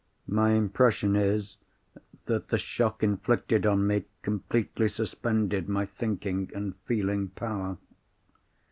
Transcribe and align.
My 0.25 0.53
impression 0.53 1.15
is 1.15 1.57
that 2.25 2.47
the 2.47 2.57
shock 2.57 3.03
inflicted 3.03 3.67
on 3.67 3.85
me 3.85 4.05
completely 4.23 4.87
suspended 4.87 5.69
my 5.69 5.85
thinking 5.85 6.49
and 6.55 6.75
feeling 6.87 7.27
power. 7.27 7.77